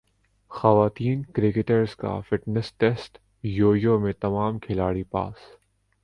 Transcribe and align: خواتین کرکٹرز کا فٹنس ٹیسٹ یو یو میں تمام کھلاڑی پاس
خواتین 0.51 1.21
کرکٹرز 1.25 1.95
کا 1.95 2.19
فٹنس 2.19 2.71
ٹیسٹ 2.73 3.17
یو 3.43 3.75
یو 3.75 3.99
میں 3.99 4.13
تمام 4.19 4.59
کھلاڑی 4.59 5.03
پاس 5.03 5.35